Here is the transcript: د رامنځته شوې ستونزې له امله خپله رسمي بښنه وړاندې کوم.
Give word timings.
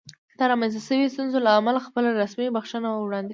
د 0.37 0.39
رامنځته 0.51 0.81
شوې 0.87 1.11
ستونزې 1.13 1.39
له 1.45 1.51
امله 1.59 1.79
خپله 1.87 2.09
رسمي 2.21 2.47
بښنه 2.55 2.89
وړاندې 2.93 3.27
کوم. 3.27 3.29